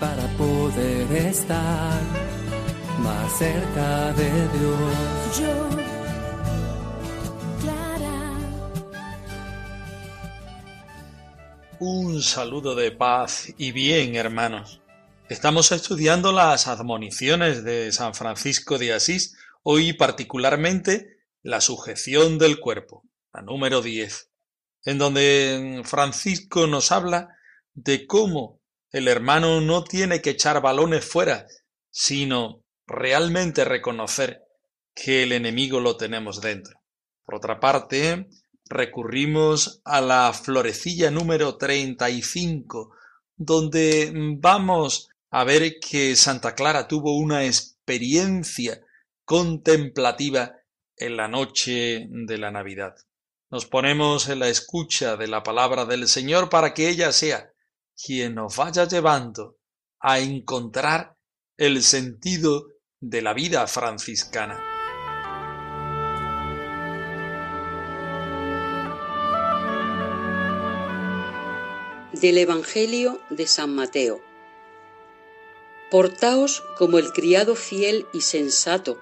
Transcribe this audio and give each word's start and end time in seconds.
Para 0.00 0.26
poder 0.38 1.12
estar 1.12 2.00
más 3.00 3.38
cerca 3.38 4.12
de 4.14 4.30
Dios. 4.48 5.38
Yo, 5.38 5.68
Clara. 7.60 8.38
Un 11.78 12.22
saludo 12.22 12.74
de 12.74 12.92
paz 12.92 13.52
y 13.58 13.72
bien, 13.72 14.16
hermanos. 14.16 14.80
Estamos 15.28 15.70
estudiando 15.70 16.32
las 16.32 16.66
admoniciones 16.66 17.62
de 17.62 17.92
San 17.92 18.14
Francisco 18.14 18.78
de 18.78 18.94
Asís, 18.94 19.36
hoy 19.62 19.92
particularmente 19.92 21.18
la 21.42 21.60
sujeción 21.60 22.38
del 22.38 22.58
cuerpo, 22.58 23.04
la 23.34 23.42
número 23.42 23.82
10, 23.82 24.30
en 24.86 24.98
donde 24.98 25.82
Francisco 25.84 26.66
nos 26.66 26.90
habla 26.90 27.36
de 27.74 28.06
cómo 28.06 28.59
el 28.92 29.08
hermano 29.08 29.60
no 29.60 29.84
tiene 29.84 30.20
que 30.20 30.30
echar 30.30 30.60
balones 30.60 31.04
fuera, 31.04 31.46
sino 31.90 32.64
realmente 32.86 33.64
reconocer 33.64 34.42
que 34.94 35.22
el 35.22 35.32
enemigo 35.32 35.80
lo 35.80 35.96
tenemos 35.96 36.40
dentro. 36.40 36.80
Por 37.24 37.36
otra 37.36 37.60
parte, 37.60 38.28
recurrimos 38.64 39.80
a 39.84 40.00
la 40.00 40.32
florecilla 40.32 41.10
número 41.10 41.56
35, 41.56 42.92
donde 43.36 44.12
vamos 44.38 45.08
a 45.30 45.44
ver 45.44 45.78
que 45.80 46.16
Santa 46.16 46.54
Clara 46.54 46.88
tuvo 46.88 47.16
una 47.16 47.44
experiencia 47.44 48.80
contemplativa 49.24 50.56
en 50.96 51.16
la 51.16 51.28
noche 51.28 52.06
de 52.08 52.38
la 52.38 52.50
Navidad. 52.50 52.96
Nos 53.50 53.66
ponemos 53.66 54.28
en 54.28 54.40
la 54.40 54.48
escucha 54.48 55.16
de 55.16 55.28
la 55.28 55.42
palabra 55.42 55.84
del 55.84 56.08
Señor 56.08 56.48
para 56.48 56.74
que 56.74 56.88
ella 56.88 57.12
sea 57.12 57.52
quien 58.02 58.34
nos 58.34 58.56
vaya 58.56 58.86
llevando 58.86 59.58
a 60.00 60.20
encontrar 60.20 61.16
el 61.56 61.82
sentido 61.82 62.66
de 63.00 63.22
la 63.22 63.34
vida 63.34 63.66
franciscana. 63.66 64.58
Del 72.12 72.38
Evangelio 72.38 73.20
de 73.30 73.46
San 73.46 73.74
Mateo. 73.74 74.20
Portaos 75.90 76.62
como 76.78 76.98
el 76.98 77.12
criado 77.12 77.54
fiel 77.56 78.06
y 78.12 78.20
sensato, 78.20 79.00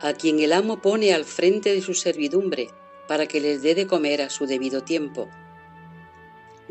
a 0.00 0.12
quien 0.12 0.40
el 0.40 0.52
amo 0.52 0.82
pone 0.82 1.14
al 1.14 1.24
frente 1.24 1.72
de 1.72 1.80
su 1.80 1.94
servidumbre 1.94 2.70
para 3.08 3.26
que 3.26 3.40
les 3.40 3.62
dé 3.62 3.74
de 3.74 3.86
comer 3.86 4.22
a 4.22 4.30
su 4.30 4.46
debido 4.46 4.82
tiempo. 4.82 5.28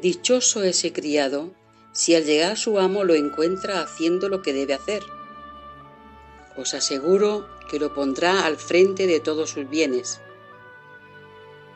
Dichoso 0.04 0.64
ese 0.64 0.92
criado 0.92 1.54
si 1.94 2.14
al 2.14 2.26
llegar 2.26 2.58
su 2.58 2.78
amo 2.78 3.06
lo 3.06 3.16
encuentra 3.16 3.80
haciendo 3.80 4.28
lo 4.28 4.42
que 4.42 4.52
debe 4.52 4.74
hacer. 4.74 5.02
Os 6.58 6.74
aseguro 6.74 7.48
que 7.70 7.80
lo 7.80 7.94
pondrá 7.94 8.46
al 8.46 8.58
frente 8.58 9.08
de 9.08 9.22
todos 9.22 9.52
sus 9.52 9.70
bienes. 9.70 10.20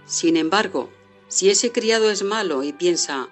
Sin 0.06 0.36
embargo, 0.36 0.90
si 1.30 1.50
ese 1.50 1.72
criado 1.72 2.12
es 2.12 2.24
malo 2.24 2.64
y 2.64 2.74
piensa, 2.74 3.30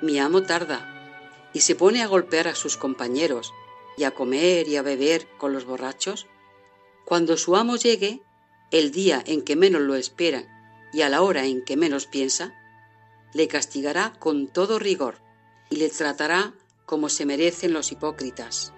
mi 0.00 0.18
amo 0.18 0.42
tarda, 0.42 1.50
y 1.52 1.60
se 1.60 1.74
pone 1.74 2.02
a 2.02 2.06
golpear 2.06 2.48
a 2.48 2.54
sus 2.54 2.78
compañeros 2.78 3.52
y 3.98 4.04
a 4.04 4.12
comer 4.12 4.68
y 4.68 4.76
a 4.76 4.82
beber 4.82 5.28
con 5.36 5.52
los 5.52 5.66
borrachos, 5.66 6.26
cuando 7.04 7.36
su 7.36 7.56
amo 7.56 7.76
llegue, 7.76 8.22
el 8.70 8.90
día 8.90 9.22
en 9.26 9.42
que 9.42 9.54
menos 9.54 9.82
lo 9.82 9.96
espera 9.96 10.46
y 10.94 11.02
a 11.02 11.10
la 11.10 11.20
hora 11.20 11.44
en 11.44 11.62
que 11.62 11.76
menos 11.76 12.06
piensa, 12.06 12.54
le 13.32 13.48
castigará 13.48 14.12
con 14.18 14.48
todo 14.48 14.78
rigor 14.78 15.18
y 15.70 15.76
le 15.76 15.88
tratará 15.88 16.54
como 16.84 17.08
se 17.08 17.26
merecen 17.26 17.72
los 17.72 17.92
hipócritas. 17.92 18.72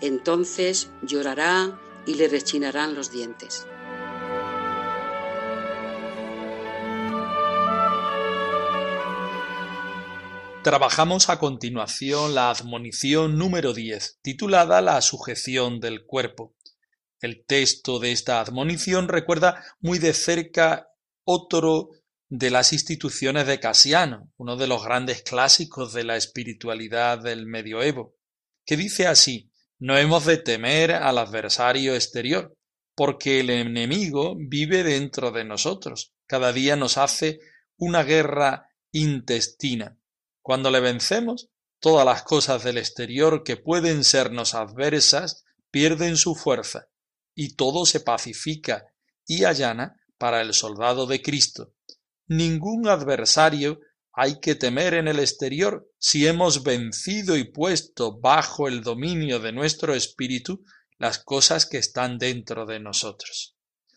Entonces 0.00 0.90
llorará 1.02 1.80
y 2.06 2.14
le 2.14 2.28
rechinarán 2.28 2.94
los 2.94 3.10
dientes. 3.10 3.66
Trabajamos 10.62 11.30
a 11.30 11.38
continuación 11.38 12.34
la 12.34 12.50
admonición 12.50 13.38
número 13.38 13.72
10, 13.72 14.18
titulada 14.20 14.82
La 14.82 15.00
sujeción 15.00 15.80
del 15.80 16.04
cuerpo. 16.04 16.54
El 17.18 17.46
texto 17.46 17.98
de 17.98 18.12
esta 18.12 18.40
admonición 18.40 19.08
recuerda 19.08 19.64
muy 19.80 19.98
de 19.98 20.12
cerca 20.12 20.90
otro 21.24 21.90
de 22.30 22.48
las 22.50 22.72
instituciones 22.72 23.48
de 23.48 23.58
Casiano, 23.58 24.32
uno 24.36 24.56
de 24.56 24.68
los 24.68 24.84
grandes 24.84 25.22
clásicos 25.22 25.92
de 25.92 26.04
la 26.04 26.16
espiritualidad 26.16 27.18
del 27.18 27.46
medioevo, 27.46 28.14
que 28.64 28.76
dice 28.76 29.08
así 29.08 29.50
No 29.80 29.98
hemos 29.98 30.26
de 30.26 30.36
temer 30.36 30.92
al 30.92 31.18
adversario 31.18 31.96
exterior, 31.96 32.56
porque 32.94 33.40
el 33.40 33.50
enemigo 33.50 34.36
vive 34.38 34.84
dentro 34.84 35.32
de 35.32 35.44
nosotros, 35.44 36.12
cada 36.26 36.52
día 36.52 36.76
nos 36.76 36.98
hace 36.98 37.40
una 37.76 38.04
guerra 38.04 38.68
intestina. 38.92 39.98
Cuando 40.40 40.70
le 40.70 40.78
vencemos, 40.78 41.48
todas 41.80 42.06
las 42.06 42.22
cosas 42.22 42.62
del 42.62 42.78
exterior 42.78 43.42
que 43.42 43.56
pueden 43.56 44.04
sernos 44.04 44.54
adversas 44.54 45.44
pierden 45.72 46.16
su 46.16 46.36
fuerza, 46.36 46.86
y 47.34 47.56
todo 47.56 47.86
se 47.86 47.98
pacifica 47.98 48.84
y 49.26 49.44
allana 49.44 49.96
para 50.16 50.42
el 50.42 50.54
soldado 50.54 51.06
de 51.06 51.22
Cristo. 51.22 51.72
Ningún 52.30 52.86
adversario 52.86 53.80
hay 54.12 54.38
que 54.38 54.54
temer 54.54 54.94
en 54.94 55.08
el 55.08 55.18
exterior 55.18 55.90
si 55.98 56.28
hemos 56.28 56.62
vencido 56.62 57.36
y 57.36 57.42
puesto 57.42 58.20
bajo 58.20 58.68
el 58.68 58.84
dominio 58.84 59.40
de 59.40 59.50
nuestro 59.50 59.96
espíritu 59.96 60.64
las 60.96 61.18
cosas 61.18 61.66
que 61.66 61.78
están 61.78 62.18
dentro 62.18 62.66
de 62.66 62.78
nosotros. 62.78 63.56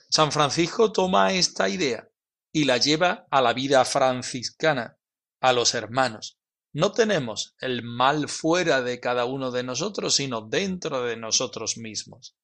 San 0.09 0.31
Francisco 0.31 0.91
toma 0.91 1.31
esta 1.33 1.69
idea 1.69 2.09
y 2.51 2.63
la 2.63 2.77
lleva 2.77 3.27
a 3.29 3.39
la 3.39 3.53
vida 3.53 3.85
franciscana, 3.85 4.97
a 5.39 5.53
los 5.53 5.75
hermanos. 5.75 6.39
No 6.71 6.91
tenemos 6.91 7.53
el 7.59 7.83
mal 7.83 8.29
fuera 8.29 8.81
de 8.81 8.99
cada 8.99 9.25
uno 9.25 9.51
de 9.51 9.61
nosotros, 9.61 10.15
sino 10.15 10.41
dentro 10.41 11.03
de 11.03 11.17
nosotros 11.17 11.77
mismos. 11.77 12.35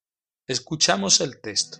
Escuchamos 0.45 1.19
el 1.19 1.41
texto. 1.41 1.79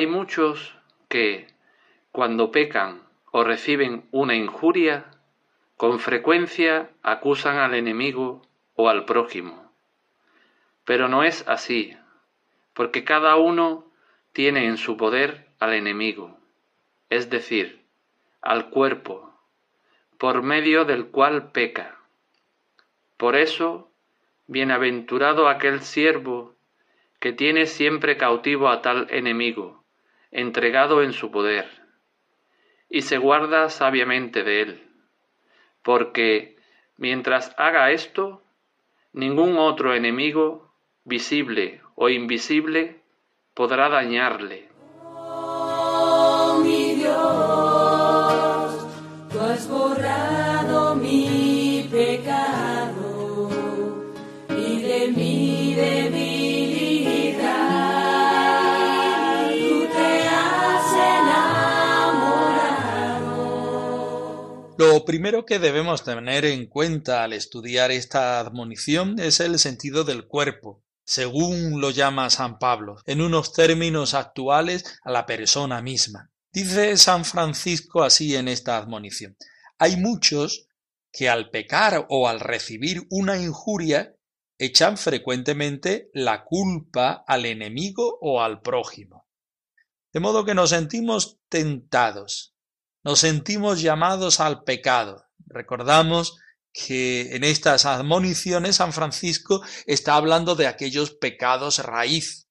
Hay 0.00 0.06
muchos 0.06 0.74
que, 1.10 1.46
cuando 2.10 2.50
pecan 2.50 3.02
o 3.32 3.44
reciben 3.44 4.08
una 4.12 4.34
injuria, 4.34 5.04
con 5.76 6.00
frecuencia 6.00 6.88
acusan 7.02 7.58
al 7.58 7.74
enemigo 7.74 8.40
o 8.76 8.88
al 8.88 9.04
prójimo. 9.04 9.70
Pero 10.86 11.08
no 11.08 11.22
es 11.22 11.46
así, 11.46 11.98
porque 12.72 13.04
cada 13.04 13.36
uno 13.36 13.84
tiene 14.32 14.68
en 14.68 14.78
su 14.78 14.96
poder 14.96 15.48
al 15.58 15.74
enemigo, 15.74 16.34
es 17.10 17.28
decir, 17.28 17.84
al 18.40 18.70
cuerpo, 18.70 19.34
por 20.16 20.40
medio 20.40 20.86
del 20.86 21.08
cual 21.08 21.52
peca. 21.52 21.98
Por 23.18 23.36
eso, 23.36 23.90
bienaventurado 24.46 25.46
aquel 25.46 25.82
siervo 25.82 26.54
que 27.18 27.34
tiene 27.34 27.66
siempre 27.66 28.16
cautivo 28.16 28.70
a 28.70 28.80
tal 28.80 29.06
enemigo, 29.10 29.79
entregado 30.30 31.02
en 31.02 31.12
su 31.12 31.30
poder. 31.30 31.80
y 32.92 33.02
se 33.02 33.18
guarda 33.18 33.70
sabiamente 33.70 34.42
de 34.42 34.62
él, 34.62 34.88
porque 35.82 36.56
mientras 36.96 37.54
haga 37.56 37.92
esto, 37.92 38.42
ningún 39.12 39.58
otro 39.58 39.94
enemigo, 39.94 40.74
visible 41.04 41.80
o 41.94 42.08
invisible, 42.08 43.00
podrá 43.54 43.88
dañarle. 43.88 44.69
Lo 64.80 65.04
primero 65.04 65.44
que 65.44 65.58
debemos 65.58 66.04
tener 66.04 66.46
en 66.46 66.64
cuenta 66.64 67.22
al 67.22 67.34
estudiar 67.34 67.90
esta 67.90 68.40
admonición 68.40 69.18
es 69.18 69.40
el 69.40 69.58
sentido 69.58 70.04
del 70.04 70.26
cuerpo, 70.26 70.82
según 71.04 71.82
lo 71.82 71.90
llama 71.90 72.30
San 72.30 72.58
Pablo, 72.58 72.96
en 73.04 73.20
unos 73.20 73.52
términos 73.52 74.14
actuales 74.14 74.98
a 75.04 75.10
la 75.10 75.26
persona 75.26 75.82
misma. 75.82 76.30
Dice 76.50 76.96
San 76.96 77.26
Francisco 77.26 78.02
así 78.02 78.34
en 78.34 78.48
esta 78.48 78.78
admonición. 78.78 79.36
Hay 79.76 79.98
muchos 79.98 80.66
que 81.12 81.28
al 81.28 81.50
pecar 81.50 82.06
o 82.08 82.26
al 82.26 82.40
recibir 82.40 83.06
una 83.10 83.36
injuria 83.38 84.16
echan 84.56 84.96
frecuentemente 84.96 86.08
la 86.14 86.42
culpa 86.42 87.22
al 87.26 87.44
enemigo 87.44 88.16
o 88.22 88.40
al 88.40 88.62
prójimo. 88.62 89.28
De 90.10 90.20
modo 90.20 90.46
que 90.46 90.54
nos 90.54 90.70
sentimos 90.70 91.38
tentados, 91.50 92.54
nos 93.02 93.20
sentimos 93.20 93.80
llamados 93.80 94.40
al 94.40 94.62
pecado. 94.64 95.26
Recordamos 95.46 96.36
que 96.72 97.34
en 97.34 97.44
estas 97.44 97.84
admoniciones 97.84 98.76
San 98.76 98.92
Francisco 98.92 99.62
está 99.86 100.14
hablando 100.14 100.54
de 100.54 100.66
aquellos 100.66 101.10
pecados 101.10 101.78
raíz 101.78 102.46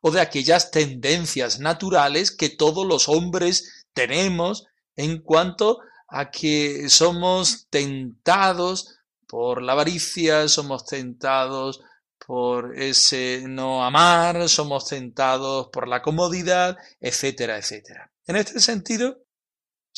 o 0.00 0.10
de 0.10 0.20
aquellas 0.20 0.70
tendencias 0.70 1.60
naturales 1.60 2.30
que 2.30 2.48
todos 2.48 2.86
los 2.86 3.08
hombres 3.08 3.86
tenemos 3.92 4.66
en 4.96 5.20
cuanto 5.20 5.80
a 6.08 6.30
que 6.30 6.88
somos 6.88 7.66
tentados 7.68 8.98
por 9.26 9.62
la 9.62 9.72
avaricia, 9.72 10.48
somos 10.48 10.86
tentados 10.86 11.80
por 12.26 12.76
ese 12.78 13.44
no 13.46 13.84
amar, 13.84 14.48
somos 14.48 14.86
tentados 14.88 15.68
por 15.68 15.86
la 15.86 16.02
comodidad, 16.02 16.76
etcétera, 17.00 17.58
etcétera. 17.58 18.10
En 18.26 18.36
este 18.36 18.60
sentido, 18.60 19.18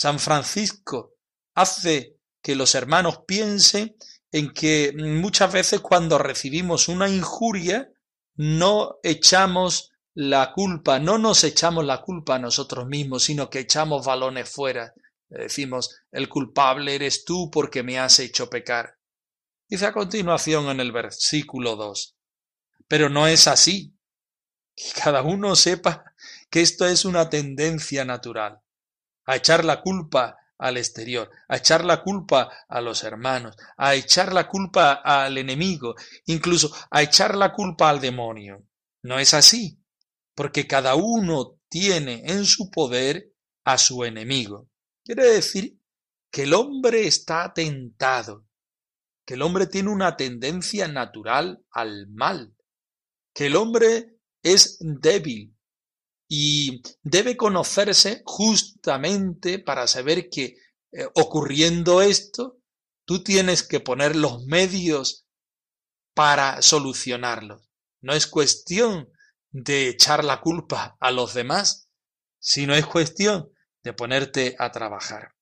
San 0.00 0.18
Francisco 0.18 1.12
hace 1.54 2.16
que 2.42 2.54
los 2.54 2.74
hermanos 2.74 3.24
piensen 3.26 3.94
en 4.32 4.50
que 4.54 4.94
muchas 4.96 5.52
veces 5.52 5.80
cuando 5.80 6.16
recibimos 6.16 6.88
una 6.88 7.06
injuria 7.06 7.90
no 8.34 8.96
echamos 9.02 9.90
la 10.14 10.54
culpa, 10.54 10.98
no 11.00 11.18
nos 11.18 11.44
echamos 11.44 11.84
la 11.84 12.00
culpa 12.00 12.36
a 12.36 12.38
nosotros 12.38 12.86
mismos, 12.86 13.24
sino 13.24 13.50
que 13.50 13.58
echamos 13.58 14.06
balones 14.06 14.48
fuera. 14.48 14.94
Decimos, 15.28 15.94
el 16.12 16.30
culpable 16.30 16.94
eres 16.94 17.26
tú 17.26 17.50
porque 17.50 17.82
me 17.82 17.98
has 17.98 18.20
hecho 18.20 18.48
pecar. 18.48 18.96
Dice 19.68 19.84
a 19.84 19.92
continuación 19.92 20.70
en 20.70 20.80
el 20.80 20.92
versículo 20.92 21.76
2. 21.76 22.16
Pero 22.88 23.10
no 23.10 23.26
es 23.26 23.46
así. 23.46 23.94
Que 24.74 24.98
cada 24.98 25.20
uno 25.20 25.54
sepa 25.56 26.04
que 26.48 26.62
esto 26.62 26.86
es 26.86 27.04
una 27.04 27.28
tendencia 27.28 28.06
natural. 28.06 28.62
A 29.30 29.36
echar 29.36 29.64
la 29.64 29.80
culpa 29.80 30.36
al 30.58 30.76
exterior, 30.76 31.30
a 31.46 31.58
echar 31.58 31.84
la 31.84 32.02
culpa 32.02 32.50
a 32.68 32.80
los 32.80 33.04
hermanos, 33.04 33.56
a 33.76 33.94
echar 33.94 34.32
la 34.32 34.48
culpa 34.48 34.94
al 35.04 35.38
enemigo, 35.38 35.94
incluso 36.26 36.74
a 36.90 37.00
echar 37.00 37.36
la 37.36 37.52
culpa 37.52 37.88
al 37.90 38.00
demonio. 38.00 38.66
No 39.04 39.20
es 39.20 39.32
así, 39.32 39.78
porque 40.34 40.66
cada 40.66 40.96
uno 40.96 41.60
tiene 41.68 42.24
en 42.26 42.44
su 42.44 42.72
poder 42.72 43.32
a 43.62 43.78
su 43.78 44.04
enemigo. 44.04 44.68
Quiere 45.04 45.28
decir 45.34 45.78
que 46.28 46.42
el 46.42 46.52
hombre 46.52 47.06
está 47.06 47.54
tentado, 47.54 48.48
que 49.24 49.34
el 49.34 49.42
hombre 49.42 49.68
tiene 49.68 49.90
una 49.90 50.16
tendencia 50.16 50.88
natural 50.88 51.64
al 51.70 52.08
mal, 52.08 52.52
que 53.32 53.46
el 53.46 53.54
hombre 53.54 54.16
es 54.42 54.78
débil, 54.80 55.56
y 56.32 56.80
debe 57.02 57.36
conocerse 57.36 58.22
justamente 58.24 59.58
para 59.58 59.88
saber 59.88 60.28
que 60.30 60.54
eh, 60.92 61.08
ocurriendo 61.16 62.02
esto, 62.02 62.60
tú 63.04 63.24
tienes 63.24 63.64
que 63.64 63.80
poner 63.80 64.14
los 64.14 64.44
medios 64.44 65.26
para 66.14 66.62
solucionarlo. 66.62 67.62
No 68.00 68.12
es 68.12 68.28
cuestión 68.28 69.10
de 69.50 69.88
echar 69.88 70.22
la 70.22 70.40
culpa 70.40 70.96
a 71.00 71.10
los 71.10 71.34
demás, 71.34 71.88
sino 72.38 72.76
es 72.76 72.86
cuestión 72.86 73.50
de 73.82 73.92
ponerte 73.92 74.54
a 74.60 74.70
trabajar. 74.70 75.34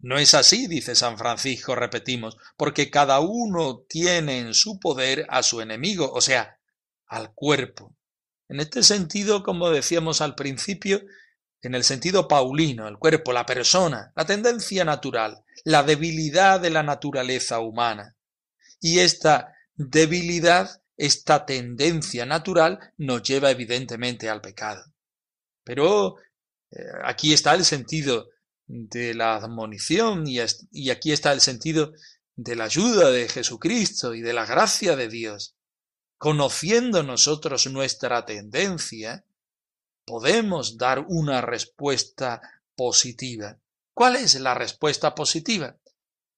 No 0.00 0.18
es 0.18 0.34
así, 0.34 0.66
dice 0.66 0.96
San 0.96 1.16
Francisco, 1.16 1.74
repetimos, 1.74 2.36
porque 2.58 2.90
cada 2.90 3.20
uno 3.20 3.86
tiene 3.88 4.40
en 4.40 4.52
su 4.52 4.78
poder 4.78 5.24
a 5.30 5.42
su 5.42 5.62
enemigo, 5.62 6.12
o 6.12 6.20
sea, 6.20 6.58
al 7.06 7.32
cuerpo. 7.32 7.96
En 8.50 8.58
este 8.58 8.82
sentido, 8.82 9.44
como 9.44 9.70
decíamos 9.70 10.20
al 10.20 10.34
principio, 10.34 11.00
en 11.62 11.76
el 11.76 11.84
sentido 11.84 12.26
paulino, 12.26 12.88
el 12.88 12.98
cuerpo, 12.98 13.32
la 13.32 13.46
persona, 13.46 14.12
la 14.16 14.26
tendencia 14.26 14.84
natural, 14.84 15.44
la 15.64 15.84
debilidad 15.84 16.58
de 16.58 16.70
la 16.70 16.82
naturaleza 16.82 17.60
humana. 17.60 18.16
Y 18.80 18.98
esta 18.98 19.54
debilidad, 19.76 20.82
esta 20.96 21.46
tendencia 21.46 22.26
natural, 22.26 22.92
nos 22.96 23.22
lleva 23.22 23.52
evidentemente 23.52 24.28
al 24.28 24.40
pecado. 24.40 24.82
Pero 25.62 26.16
eh, 26.72 26.82
aquí 27.04 27.32
está 27.32 27.54
el 27.54 27.64
sentido 27.64 28.30
de 28.66 29.14
la 29.14 29.36
admonición 29.36 30.26
y, 30.26 30.38
y 30.72 30.90
aquí 30.90 31.12
está 31.12 31.32
el 31.32 31.40
sentido 31.40 31.92
de 32.34 32.56
la 32.56 32.64
ayuda 32.64 33.12
de 33.12 33.28
Jesucristo 33.28 34.12
y 34.12 34.22
de 34.22 34.32
la 34.32 34.44
gracia 34.44 34.96
de 34.96 35.06
Dios 35.06 35.54
conociendo 36.20 37.02
nosotros 37.02 37.66
nuestra 37.68 38.26
tendencia, 38.26 39.24
podemos 40.04 40.76
dar 40.76 41.06
una 41.08 41.40
respuesta 41.40 42.42
positiva. 42.76 43.58
¿Cuál 43.94 44.16
es 44.16 44.38
la 44.38 44.52
respuesta 44.52 45.14
positiva? 45.14 45.78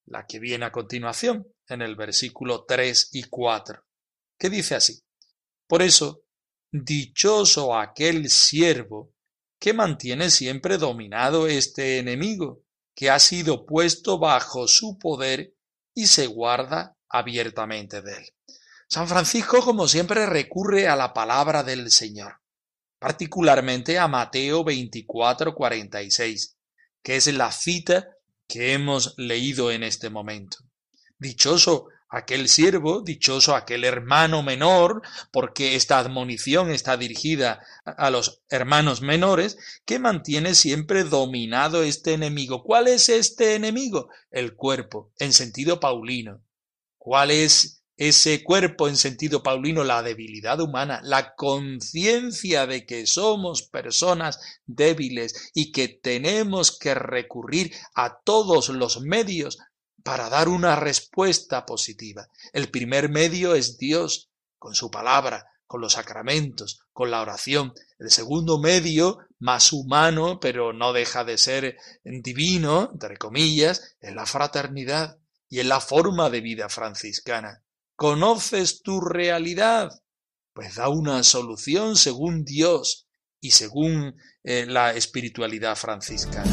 La 0.06 0.24
que 0.24 0.38
viene 0.38 0.66
a 0.66 0.70
continuación, 0.70 1.48
en 1.66 1.82
el 1.82 1.96
versículo 1.96 2.64
3 2.64 3.08
y 3.14 3.24
4, 3.24 3.84
que 4.38 4.50
dice 4.50 4.76
así. 4.76 5.02
Por 5.66 5.82
eso, 5.82 6.22
dichoso 6.70 7.76
aquel 7.76 8.30
siervo 8.30 9.12
que 9.58 9.72
mantiene 9.72 10.30
siempre 10.30 10.78
dominado 10.78 11.48
este 11.48 11.98
enemigo, 11.98 12.62
que 12.94 13.10
ha 13.10 13.18
sido 13.18 13.66
puesto 13.66 14.20
bajo 14.20 14.68
su 14.68 14.96
poder 14.96 15.56
y 15.92 16.06
se 16.06 16.28
guarda 16.28 16.96
abiertamente 17.08 18.00
de 18.00 18.12
él. 18.12 18.32
San 18.92 19.08
Francisco, 19.08 19.64
como 19.64 19.88
siempre, 19.88 20.26
recurre 20.26 20.86
a 20.86 20.96
la 20.96 21.14
palabra 21.14 21.62
del 21.62 21.90
Señor, 21.90 22.40
particularmente 22.98 23.98
a 23.98 24.06
Mateo 24.06 24.64
24, 24.64 25.54
46, 25.54 26.58
que 27.02 27.16
es 27.16 27.26
la 27.28 27.50
cita 27.52 28.10
que 28.46 28.74
hemos 28.74 29.14
leído 29.16 29.70
en 29.70 29.82
este 29.82 30.10
momento. 30.10 30.58
Dichoso 31.16 31.86
aquel 32.10 32.50
siervo, 32.50 33.00
dichoso 33.00 33.56
aquel 33.56 33.84
hermano 33.84 34.42
menor, 34.42 35.00
porque 35.30 35.74
esta 35.74 35.98
admonición 35.98 36.70
está 36.70 36.98
dirigida 36.98 37.64
a 37.86 38.10
los 38.10 38.42
hermanos 38.50 39.00
menores, 39.00 39.56
que 39.86 40.00
mantiene 40.00 40.54
siempre 40.54 41.04
dominado 41.04 41.82
este 41.82 42.12
enemigo. 42.12 42.62
¿Cuál 42.62 42.88
es 42.88 43.08
este 43.08 43.54
enemigo? 43.54 44.10
El 44.30 44.54
cuerpo, 44.54 45.14
en 45.16 45.32
sentido 45.32 45.80
paulino. 45.80 46.44
¿Cuál 46.98 47.30
es 47.30 47.81
ese 48.08 48.42
cuerpo 48.42 48.88
en 48.88 48.96
sentido 48.96 49.44
paulino, 49.44 49.84
la 49.84 50.02
debilidad 50.02 50.60
humana, 50.60 51.00
la 51.04 51.36
conciencia 51.36 52.66
de 52.66 52.84
que 52.84 53.06
somos 53.06 53.62
personas 53.62 54.40
débiles 54.66 55.52
y 55.54 55.70
que 55.70 55.86
tenemos 55.86 56.76
que 56.76 56.94
recurrir 56.94 57.72
a 57.94 58.18
todos 58.24 58.70
los 58.70 59.00
medios 59.02 59.58
para 60.02 60.28
dar 60.28 60.48
una 60.48 60.74
respuesta 60.74 61.64
positiva. 61.64 62.28
El 62.52 62.70
primer 62.70 63.08
medio 63.08 63.54
es 63.54 63.78
Dios, 63.78 64.30
con 64.58 64.74
su 64.74 64.90
palabra, 64.90 65.46
con 65.68 65.80
los 65.80 65.92
sacramentos, 65.92 66.80
con 66.92 67.12
la 67.12 67.22
oración. 67.22 67.72
El 68.00 68.10
segundo 68.10 68.58
medio, 68.58 69.20
más 69.38 69.72
humano, 69.72 70.40
pero 70.40 70.72
no 70.72 70.92
deja 70.92 71.22
de 71.22 71.38
ser 71.38 71.76
divino, 72.02 72.90
entre 72.92 73.16
comillas, 73.16 73.94
es 74.00 74.12
la 74.12 74.26
fraternidad 74.26 75.18
y 75.48 75.60
es 75.60 75.66
la 75.66 75.80
forma 75.80 76.30
de 76.30 76.40
vida 76.40 76.68
franciscana 76.68 77.61
conoces 78.02 78.82
tu 78.82 79.00
realidad, 79.00 79.92
pues 80.52 80.74
da 80.74 80.88
una 80.88 81.22
solución 81.22 81.94
según 81.94 82.44
Dios 82.44 83.06
y 83.40 83.52
según 83.52 84.16
eh, 84.42 84.66
la 84.66 84.92
espiritualidad 84.92 85.76
franciscana. 85.76 86.50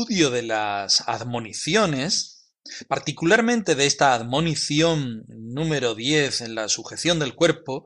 Estudio 0.00 0.30
de 0.30 0.40
las 0.40 1.06
admoniciones, 1.06 2.50
particularmente 2.88 3.74
de 3.74 3.84
esta 3.84 4.14
admonición 4.14 5.26
número 5.28 5.94
10 5.94 6.40
en 6.40 6.54
la 6.54 6.70
sujeción 6.70 7.18
del 7.18 7.34
cuerpo, 7.34 7.84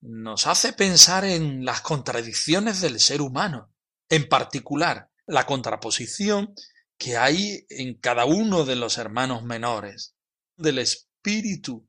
nos 0.00 0.46
hace 0.46 0.72
pensar 0.72 1.24
en 1.24 1.64
las 1.64 1.80
contradicciones 1.80 2.80
del 2.80 3.00
ser 3.00 3.22
humano, 3.22 3.74
en 4.08 4.28
particular 4.28 5.10
la 5.26 5.46
contraposición 5.46 6.54
que 6.96 7.16
hay 7.16 7.66
en 7.70 7.94
cada 7.94 8.24
uno 8.24 8.64
de 8.64 8.76
los 8.76 8.96
hermanos 8.96 9.42
menores, 9.42 10.14
del 10.56 10.78
espíritu 10.78 11.88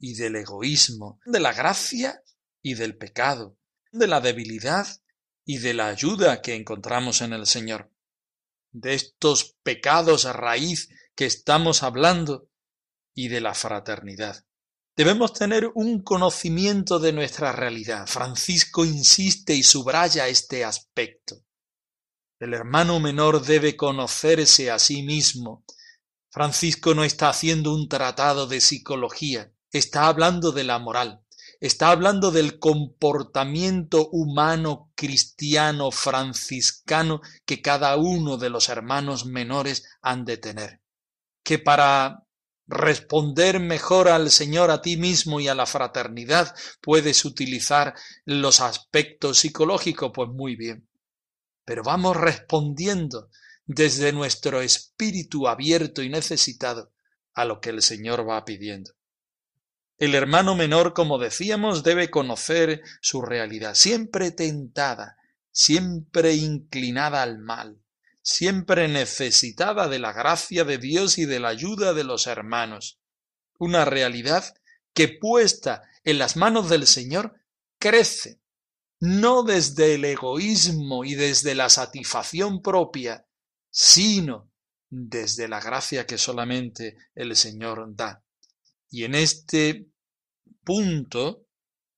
y 0.00 0.14
del 0.14 0.34
egoísmo, 0.34 1.20
de 1.24 1.38
la 1.38 1.52
gracia 1.52 2.20
y 2.62 2.74
del 2.74 2.96
pecado, 2.96 3.56
de 3.92 4.08
la 4.08 4.20
debilidad 4.20 4.88
y 5.44 5.58
de 5.58 5.72
la 5.72 5.86
ayuda 5.86 6.42
que 6.42 6.56
encontramos 6.56 7.20
en 7.22 7.32
el 7.32 7.46
Señor, 7.46 7.92
de 8.72 8.94
estos 8.94 9.56
pecados 9.62 10.24
a 10.24 10.32
raíz 10.32 10.88
que 11.14 11.26
estamos 11.26 11.82
hablando 11.82 12.48
y 13.14 13.28
de 13.28 13.40
la 13.40 13.54
fraternidad. 13.54 14.44
Debemos 14.96 15.32
tener 15.32 15.70
un 15.74 16.02
conocimiento 16.02 16.98
de 16.98 17.12
nuestra 17.12 17.52
realidad. 17.52 18.06
Francisco 18.06 18.84
insiste 18.84 19.54
y 19.54 19.62
subraya 19.62 20.26
este 20.28 20.64
aspecto. 20.64 21.36
El 22.40 22.54
hermano 22.54 23.00
menor 23.00 23.44
debe 23.44 23.76
conocerse 23.76 24.70
a 24.70 24.78
sí 24.78 25.02
mismo. 25.02 25.64
Francisco 26.30 26.94
no 26.94 27.04
está 27.04 27.28
haciendo 27.30 27.74
un 27.74 27.88
tratado 27.88 28.46
de 28.46 28.60
psicología, 28.60 29.52
está 29.72 30.06
hablando 30.06 30.52
de 30.52 30.64
la 30.64 30.78
moral, 30.78 31.24
está 31.60 31.90
hablando 31.90 32.30
del 32.30 32.58
comportamiento 32.58 34.08
humano 34.10 34.90
cristiano 34.94 35.90
franciscano 35.90 37.20
que 37.44 37.62
cada 37.62 37.96
uno 37.96 38.36
de 38.36 38.50
los 38.50 38.68
hermanos 38.68 39.26
menores 39.26 39.84
han 40.00 40.24
de 40.24 40.36
tener. 40.36 40.80
Que 41.42 41.58
para 41.58 42.24
responder 42.66 43.60
mejor 43.60 44.08
al 44.08 44.30
Señor 44.30 44.70
a 44.70 44.82
ti 44.82 44.96
mismo 44.96 45.40
y 45.40 45.48
a 45.48 45.54
la 45.54 45.66
fraternidad 45.66 46.54
puedes 46.80 47.24
utilizar 47.24 47.94
los 48.24 48.60
aspectos 48.60 49.38
psicológicos, 49.38 50.10
pues 50.14 50.28
muy 50.28 50.56
bien 50.56 50.88
pero 51.68 51.82
vamos 51.82 52.16
respondiendo 52.16 53.28
desde 53.66 54.10
nuestro 54.10 54.62
espíritu 54.62 55.48
abierto 55.48 56.02
y 56.02 56.08
necesitado 56.08 56.94
a 57.34 57.44
lo 57.44 57.60
que 57.60 57.68
el 57.68 57.82
Señor 57.82 58.26
va 58.26 58.42
pidiendo. 58.46 58.92
El 59.98 60.14
hermano 60.14 60.54
menor, 60.54 60.94
como 60.94 61.18
decíamos, 61.18 61.82
debe 61.82 62.08
conocer 62.08 62.82
su 63.00 63.20
realidad, 63.20 63.74
siempre 63.74 64.30
tentada, 64.30 65.16
siempre 65.50 66.34
inclinada 66.34 67.24
al 67.24 67.38
mal, 67.38 67.82
siempre 68.22 68.86
necesitada 68.86 69.88
de 69.88 69.98
la 69.98 70.12
gracia 70.12 70.62
de 70.62 70.78
Dios 70.78 71.18
y 71.18 71.24
de 71.24 71.40
la 71.40 71.48
ayuda 71.48 71.94
de 71.94 72.04
los 72.04 72.28
hermanos. 72.28 73.00
Una 73.58 73.84
realidad 73.84 74.54
que 74.94 75.08
puesta 75.08 75.82
en 76.04 76.18
las 76.18 76.36
manos 76.36 76.68
del 76.68 76.86
Señor 76.86 77.34
crece, 77.80 78.40
no 79.00 79.42
desde 79.42 79.96
el 79.96 80.04
egoísmo 80.04 81.04
y 81.04 81.16
desde 81.16 81.56
la 81.56 81.68
satisfacción 81.68 82.62
propia, 82.62 83.26
sino 83.68 84.48
desde 84.88 85.48
la 85.48 85.60
gracia 85.60 86.06
que 86.06 86.18
solamente 86.18 86.96
el 87.16 87.34
Señor 87.34 87.96
da. 87.96 88.22
Y 88.90 89.04
en 89.04 89.14
este 89.14 89.88
punto, 90.64 91.46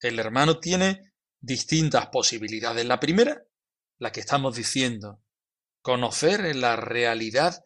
el 0.01 0.19
hermano 0.19 0.59
tiene 0.59 1.13
distintas 1.41 2.07
posibilidades. 2.09 2.85
La 2.85 3.01
primera, 3.01 3.43
la 3.99 4.13
que 4.13 4.21
estamos 4.21 4.57
diciendo, 4.57 5.23
conocer 5.83 6.55
la 6.57 6.77
realidad 6.77 7.63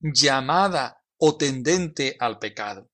llamada 0.00 1.02
o 1.18 1.36
tendente 1.36 2.16
al 2.18 2.38
pecado. 2.38 2.90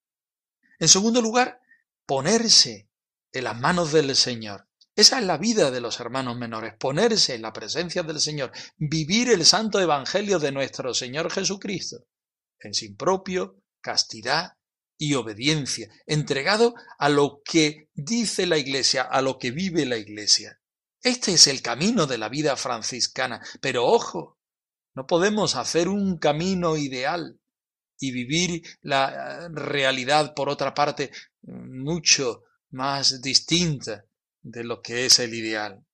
En 0.78 0.88
segundo 0.88 1.22
lugar, 1.22 1.60
ponerse 2.04 2.90
en 3.32 3.44
las 3.44 3.58
manos 3.58 3.92
del 3.92 4.14
Señor. 4.16 4.68
Esa 4.94 5.18
es 5.18 5.26
la 5.26 5.36
vida 5.36 5.70
de 5.70 5.80
los 5.80 6.00
hermanos 6.00 6.36
menores, 6.36 6.74
ponerse 6.78 7.34
en 7.34 7.42
la 7.42 7.52
presencia 7.52 8.02
del 8.02 8.18
Señor, 8.18 8.50
vivir 8.76 9.30
el 9.30 9.44
santo 9.44 9.78
evangelio 9.80 10.38
de 10.38 10.52
nuestro 10.52 10.94
Señor 10.94 11.30
Jesucristo, 11.30 12.06
en 12.58 12.72
sin 12.72 12.96
propio, 12.96 13.62
castidad 13.80 14.55
y 14.98 15.14
obediencia, 15.14 15.90
entregado 16.06 16.74
a 16.98 17.08
lo 17.08 17.42
que 17.44 17.88
dice 17.94 18.46
la 18.46 18.58
Iglesia, 18.58 19.02
a 19.02 19.20
lo 19.20 19.38
que 19.38 19.50
vive 19.50 19.84
la 19.86 19.96
Iglesia. 19.96 20.60
Este 21.02 21.34
es 21.34 21.46
el 21.46 21.62
camino 21.62 22.06
de 22.06 22.18
la 22.18 22.28
vida 22.28 22.56
franciscana, 22.56 23.40
pero 23.60 23.84
ojo, 23.86 24.38
no 24.94 25.06
podemos 25.06 25.54
hacer 25.56 25.88
un 25.88 26.18
camino 26.18 26.76
ideal 26.76 27.38
y 27.98 28.10
vivir 28.12 28.62
la 28.80 29.48
realidad, 29.50 30.34
por 30.34 30.48
otra 30.48 30.74
parte, 30.74 31.10
mucho 31.42 32.44
más 32.70 33.20
distinta 33.22 34.04
de 34.42 34.64
lo 34.64 34.82
que 34.82 35.06
es 35.06 35.18
el 35.18 35.34
ideal. 35.34 35.84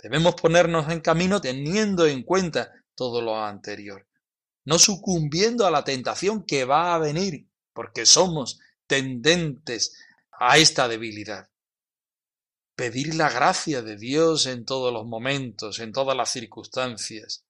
Debemos 0.00 0.34
ponernos 0.36 0.90
en 0.90 1.00
camino 1.00 1.40
teniendo 1.40 2.06
en 2.06 2.22
cuenta 2.22 2.72
todo 2.94 3.20
lo 3.20 3.36
anterior, 3.36 4.06
no 4.64 4.78
sucumbiendo 4.78 5.66
a 5.66 5.70
la 5.70 5.82
tentación 5.84 6.44
que 6.44 6.64
va 6.64 6.94
a 6.94 6.98
venir, 6.98 7.47
porque 7.78 8.06
somos 8.06 8.58
tendentes 8.88 9.96
a 10.32 10.58
esta 10.58 10.88
debilidad. 10.88 11.48
Pedir 12.74 13.14
la 13.14 13.30
gracia 13.30 13.82
de 13.82 13.96
Dios 13.96 14.46
en 14.46 14.64
todos 14.64 14.92
los 14.92 15.06
momentos, 15.06 15.78
en 15.78 15.92
todas 15.92 16.16
las 16.16 16.28
circunstancias, 16.28 17.44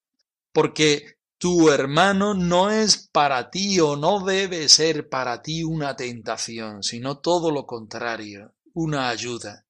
porque 0.53 1.17
tu 1.39 1.71
hermano 1.71 2.35
no 2.35 2.71
es 2.71 3.09
para 3.11 3.49
ti 3.49 3.81
o 3.81 3.97
no 3.97 4.23
debe 4.23 4.69
ser 4.69 5.09
para 5.09 5.41
ti 5.41 5.65
una 5.65 5.97
tentación, 5.97 6.83
sino 6.83 7.21
todo 7.21 7.51
lo 7.51 7.65
contrario, 7.65 8.55
una 8.75 9.09
ayuda 9.09 9.65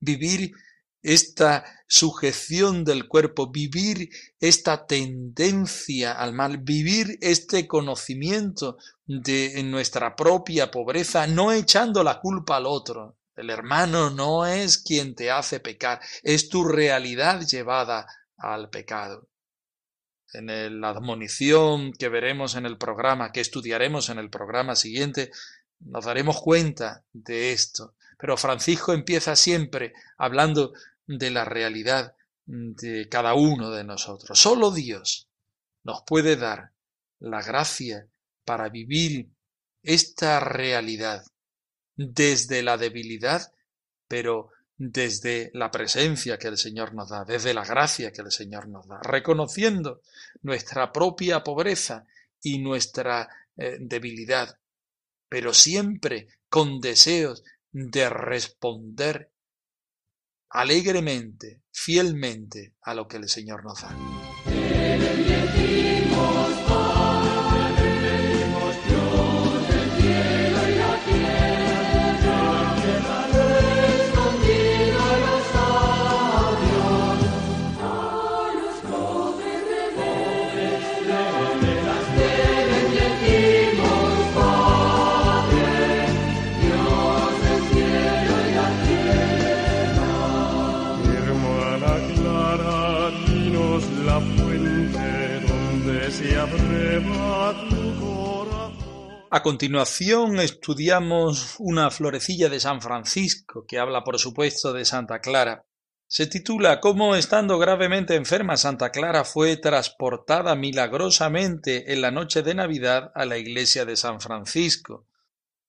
vivir 0.00 0.52
esta 1.02 1.64
sujeción 1.86 2.84
del 2.84 3.08
cuerpo, 3.08 3.50
vivir 3.50 4.10
esta 4.40 4.86
tendencia 4.86 6.12
al 6.12 6.32
mal, 6.32 6.58
vivir 6.58 7.18
este 7.20 7.66
conocimiento 7.66 8.78
de 9.08 9.62
nuestra 9.64 10.14
propia 10.14 10.70
pobreza, 10.70 11.26
no 11.26 11.50
echando 11.50 12.04
la 12.04 12.20
culpa 12.20 12.56
al 12.56 12.66
otro. 12.66 13.16
El 13.34 13.48
hermano 13.48 14.10
no 14.10 14.46
es 14.46 14.76
quien 14.76 15.14
te 15.14 15.30
hace 15.30 15.60
pecar, 15.60 16.00
es 16.22 16.50
tu 16.50 16.64
realidad 16.64 17.40
llevada 17.40 18.06
al 18.36 18.68
pecado. 18.68 19.28
En 20.34 20.80
la 20.80 20.90
admonición 20.90 21.92
que 21.92 22.10
veremos 22.10 22.54
en 22.54 22.66
el 22.66 22.76
programa, 22.76 23.32
que 23.32 23.40
estudiaremos 23.40 24.10
en 24.10 24.18
el 24.18 24.28
programa 24.28 24.76
siguiente, 24.76 25.30
nos 25.80 26.04
daremos 26.04 26.42
cuenta 26.42 27.02
de 27.12 27.52
esto. 27.52 27.94
Pero 28.18 28.36
Francisco 28.36 28.92
empieza 28.92 29.36
siempre 29.36 29.94
hablando 30.18 30.74
de 31.06 31.30
la 31.30 31.46
realidad 31.46 32.14
de 32.44 33.08
cada 33.08 33.32
uno 33.32 33.70
de 33.70 33.84
nosotros. 33.84 34.38
Solo 34.38 34.70
Dios 34.70 35.28
nos 35.82 36.02
puede 36.02 36.36
dar 36.36 36.72
la 37.20 37.40
gracia 37.40 38.06
para 38.48 38.70
vivir 38.70 39.28
esta 39.82 40.40
realidad 40.40 41.22
desde 41.94 42.62
la 42.62 42.78
debilidad, 42.78 43.52
pero 44.08 44.48
desde 44.74 45.50
la 45.52 45.70
presencia 45.70 46.38
que 46.38 46.48
el 46.48 46.56
Señor 46.56 46.94
nos 46.94 47.10
da, 47.10 47.26
desde 47.26 47.52
la 47.52 47.62
gracia 47.62 48.10
que 48.10 48.22
el 48.22 48.32
Señor 48.32 48.66
nos 48.68 48.88
da, 48.88 49.00
reconociendo 49.02 50.00
nuestra 50.40 50.90
propia 50.90 51.44
pobreza 51.44 52.06
y 52.40 52.58
nuestra 52.58 53.28
eh, 53.54 53.76
debilidad, 53.80 54.58
pero 55.28 55.52
siempre 55.52 56.28
con 56.48 56.80
deseos 56.80 57.44
de 57.70 58.08
responder 58.08 59.30
alegremente, 60.48 61.64
fielmente 61.70 62.76
a 62.80 62.94
lo 62.94 63.06
que 63.06 63.18
el 63.18 63.28
Señor 63.28 63.62
nos 63.62 63.82
da. 63.82 63.94
A 99.30 99.42
continuación 99.42 100.40
estudiamos 100.40 101.56
una 101.58 101.90
florecilla 101.90 102.48
de 102.48 102.60
San 102.60 102.80
Francisco 102.80 103.66
que 103.68 103.78
habla 103.78 104.02
por 104.02 104.18
supuesto 104.18 104.72
de 104.72 104.86
Santa 104.86 105.20
Clara. 105.20 105.66
Se 106.06 106.26
titula 106.26 106.80
Cómo 106.80 107.14
estando 107.14 107.58
gravemente 107.58 108.14
enferma 108.14 108.56
Santa 108.56 108.90
Clara 108.90 109.24
fue 109.24 109.58
transportada 109.58 110.54
milagrosamente 110.54 111.92
en 111.92 112.00
la 112.00 112.10
noche 112.10 112.42
de 112.42 112.54
Navidad 112.54 113.12
a 113.14 113.26
la 113.26 113.36
iglesia 113.36 113.84
de 113.84 113.96
San 113.96 114.22
Francisco. 114.22 115.06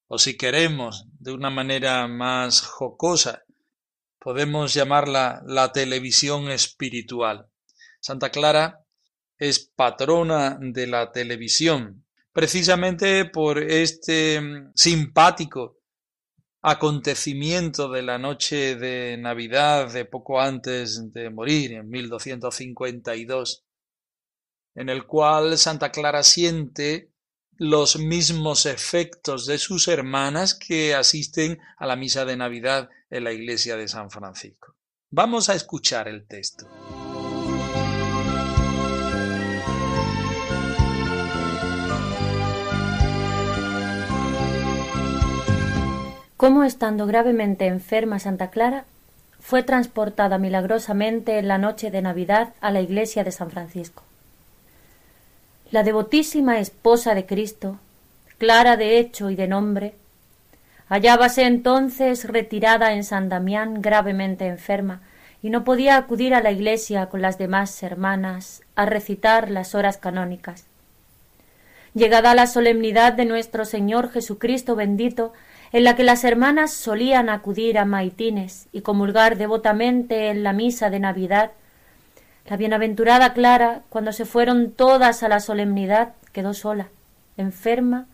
O 0.08 0.18
si 0.20 0.38
queremos, 0.38 1.08
de 1.20 1.34
una 1.34 1.50
manera 1.50 2.08
más 2.08 2.62
jocosa, 2.62 3.44
podemos 4.20 4.74
llamarla 4.74 5.44
la 5.46 5.74
televisión 5.74 6.50
espiritual. 6.50 7.50
Santa 8.00 8.30
Clara 8.30 8.86
es 9.38 9.60
patrona 9.60 10.58
de 10.62 10.88
la 10.88 11.12
televisión, 11.12 12.06
precisamente 12.34 13.26
por 13.26 13.60
este 13.60 14.40
mm, 14.40 14.72
simpático 14.76 15.80
acontecimiento 16.62 17.90
de 17.90 18.02
la 18.02 18.18
noche 18.18 18.76
de 18.76 19.18
Navidad 19.18 19.92
de 19.94 20.06
poco 20.06 20.42
antes 20.42 21.14
de 21.14 21.30
morir, 21.30 21.74
en 21.74 21.90
1252, 21.90 23.66
en 24.76 24.90
el 24.90 25.06
cual 25.06 25.58
Santa 25.58 25.92
Clara 25.92 26.24
siente 26.24 27.12
los 27.58 27.98
mismos 27.98 28.66
efectos 28.66 29.46
de 29.46 29.58
sus 29.58 29.88
hermanas 29.88 30.54
que 30.54 30.96
asisten 30.96 31.60
a 31.78 31.86
la 31.86 31.96
misa 31.96 32.26
de 32.26 32.38
Navidad 32.38 32.90
en 33.10 33.26
la 33.26 33.34
iglesia 33.34 33.76
de 33.76 33.88
San 33.88 34.10
Francisco. 34.10 34.76
Vamos 35.12 35.50
a 35.50 35.56
escuchar 35.56 36.08
el 36.08 36.26
texto. 36.28 36.68
Cómo 46.40 46.64
estando 46.64 47.06
gravemente 47.06 47.68
enferma 47.68 48.18
Santa 48.18 48.50
Clara, 48.50 48.86
fue 49.42 49.62
transportada 49.62 50.38
milagrosamente 50.38 51.38
en 51.38 51.50
la 51.50 51.58
noche 51.58 51.92
de 51.92 52.02
Navidad 52.02 52.54
a 52.62 52.72
la 52.72 52.80
iglesia 52.80 53.26
de 53.26 53.34
San 53.34 53.52
Francisco. 53.52 54.04
La 55.70 55.84
devotísima 55.84 56.60
esposa 56.60 57.14
de 57.14 57.26
Cristo, 57.26 57.78
Clara 58.38 58.78
de 58.78 59.00
hecho 59.00 59.30
y 59.30 59.36
de 59.36 59.50
nombre, 59.50 59.96
hallábase 60.88 61.44
entonces 61.44 62.24
retirada 62.24 62.94
en 62.94 63.04
San 63.04 63.28
Damián 63.28 63.82
gravemente 63.82 64.48
enferma 64.48 65.02
y 65.44 65.50
no 65.50 65.66
podía 65.66 65.98
acudir 65.98 66.34
a 66.34 66.42
la 66.42 66.52
iglesia 66.52 67.08
con 67.08 67.22
las 67.22 67.38
demás 67.38 67.84
hermanas 67.84 68.62
a 68.78 68.86
recitar 68.86 69.52
las 69.52 69.76
horas 69.76 69.98
canónicas. 69.98 70.64
Llegada 71.94 72.34
la 72.34 72.48
solemnidad 72.48 73.12
de 73.12 73.26
nuestro 73.26 73.66
Señor 73.66 74.10
Jesucristo 74.10 74.78
bendito, 74.78 75.34
en 75.72 75.84
la 75.84 75.96
que 75.96 76.04
las 76.04 76.24
hermanas 76.24 76.74
solían 76.74 77.30
acudir 77.30 77.78
a 77.78 77.86
maitines 77.86 78.68
y 78.72 78.82
comulgar 78.82 79.38
devotamente 79.38 80.30
en 80.30 80.44
la 80.44 80.54
misa 80.54 80.90
de 80.90 81.00
Navidad, 81.00 81.52
la 82.48 82.58
bienaventurada 82.58 83.34
Clara, 83.34 83.84
cuando 83.90 84.12
se 84.12 84.26
fueron 84.26 84.72
todas 84.72 85.22
a 85.22 85.28
la 85.28 85.40
solemnidad, 85.40 86.14
quedó 86.34 86.54
sola, 86.56 86.88
enferma 87.38 88.08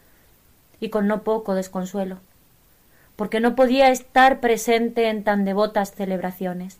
y 0.81 0.89
con 0.89 1.07
no 1.07 1.23
poco 1.23 1.55
desconsuelo, 1.55 2.17
porque 3.15 3.39
no 3.39 3.55
podía 3.55 3.89
estar 3.89 4.41
presente 4.41 5.07
en 5.07 5.23
tan 5.23 5.45
devotas 5.45 5.93
celebraciones. 5.93 6.77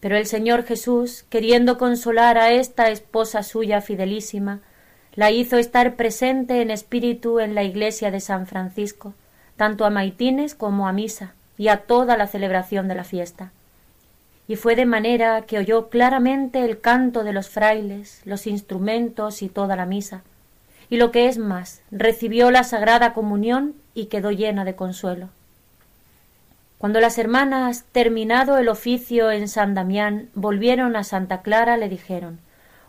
Pero 0.00 0.16
el 0.16 0.26
Señor 0.26 0.64
Jesús, 0.64 1.24
queriendo 1.30 1.78
consolar 1.78 2.36
a 2.36 2.52
esta 2.52 2.90
esposa 2.90 3.42
suya 3.42 3.80
fidelísima, 3.80 4.60
la 5.14 5.30
hizo 5.30 5.56
estar 5.56 5.96
presente 5.96 6.60
en 6.60 6.70
espíritu 6.70 7.40
en 7.40 7.54
la 7.54 7.62
iglesia 7.62 8.10
de 8.10 8.20
San 8.20 8.46
Francisco, 8.46 9.14
tanto 9.60 9.84
a 9.84 9.90
maitines 9.90 10.54
como 10.54 10.88
a 10.88 10.92
misa 10.94 11.34
y 11.58 11.68
a 11.68 11.82
toda 11.82 12.16
la 12.16 12.26
celebración 12.26 12.88
de 12.88 12.94
la 12.94 13.04
fiesta. 13.04 13.50
Y 14.48 14.56
fue 14.56 14.74
de 14.74 14.86
manera 14.86 15.42
que 15.42 15.58
oyó 15.58 15.90
claramente 15.90 16.64
el 16.64 16.80
canto 16.80 17.24
de 17.24 17.34
los 17.34 17.50
frailes, 17.50 18.22
los 18.24 18.46
instrumentos 18.46 19.42
y 19.42 19.50
toda 19.50 19.76
la 19.76 19.84
misa, 19.84 20.22
y 20.88 20.96
lo 20.96 21.10
que 21.10 21.28
es 21.28 21.36
más, 21.36 21.82
recibió 21.90 22.50
la 22.50 22.64
sagrada 22.64 23.12
comunión 23.12 23.74
y 23.92 24.06
quedó 24.06 24.30
llena 24.30 24.64
de 24.64 24.76
consuelo. 24.76 25.28
Cuando 26.78 26.98
las 26.98 27.18
hermanas, 27.18 27.84
terminado 27.92 28.56
el 28.56 28.70
oficio 28.70 29.30
en 29.30 29.46
San 29.46 29.74
Damián, 29.74 30.30
volvieron 30.32 30.96
a 30.96 31.04
Santa 31.04 31.42
Clara, 31.42 31.76
le 31.76 31.90
dijeron 31.90 32.38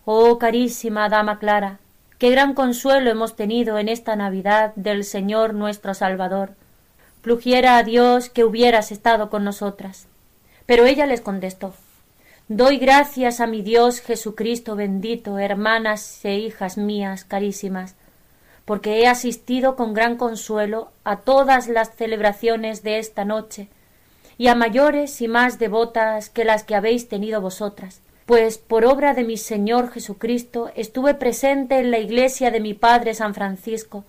Oh 0.05 0.39
carísima 0.39 1.09
dama 1.09 1.37
Clara, 1.37 1.79
qué 2.17 2.29
gran 2.29 2.53
consuelo 2.53 3.09
hemos 3.09 3.35
tenido 3.35 3.77
en 3.77 3.89
esta 3.89 4.15
Navidad 4.15 4.73
del 4.75 5.03
Señor 5.03 5.53
nuestro 5.53 5.93
Salvador, 5.93 6.51
plugiera 7.21 7.77
a 7.77 7.83
Dios 7.83 8.29
que 8.29 8.43
hubieras 8.43 8.91
estado 8.91 9.29
con 9.29 9.43
nosotras. 9.43 10.07
Pero 10.65 10.85
ella 10.85 11.05
les 11.05 11.21
contestó 11.21 11.73
Doy 12.53 12.79
gracias 12.79 13.39
a 13.39 13.47
mi 13.47 13.61
Dios 13.61 14.01
Jesucristo 14.01 14.75
bendito, 14.75 15.39
hermanas 15.39 16.25
e 16.25 16.35
hijas 16.35 16.77
mías 16.77 17.23
carísimas, 17.23 17.95
porque 18.65 18.99
he 18.99 19.07
asistido 19.07 19.77
con 19.77 19.93
gran 19.93 20.17
consuelo 20.17 20.91
a 21.05 21.21
todas 21.21 21.69
las 21.69 21.95
celebraciones 21.95 22.83
de 22.83 22.99
esta 22.99 23.23
noche, 23.23 23.69
y 24.37 24.47
a 24.47 24.55
mayores 24.55 25.21
y 25.21 25.29
más 25.29 25.59
devotas 25.59 26.29
que 26.29 26.43
las 26.43 26.65
que 26.65 26.75
habéis 26.75 27.07
tenido 27.07 27.39
vosotras, 27.39 28.01
pues 28.25 28.57
por 28.57 28.83
obra 28.83 29.13
de 29.13 29.23
mi 29.23 29.37
Señor 29.37 29.89
Jesucristo 29.89 30.71
estuve 30.75 31.13
presente 31.13 31.79
en 31.79 31.89
la 31.89 31.99
iglesia 31.99 32.51
de 32.51 32.59
mi 32.59 32.73
Padre 32.73 33.13
San 33.13 33.33
Francisco, 33.33 34.03